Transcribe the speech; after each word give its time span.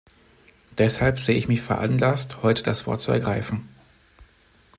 Deshalb 0.79 1.19
sehe 1.19 1.37
ich 1.37 1.47
mich 1.47 1.61
veranlasst, 1.61 2.41
heute 2.41 2.63
das 2.63 2.87
Wort 2.87 3.01
zu 3.01 3.11
ergreifen. 3.11 3.69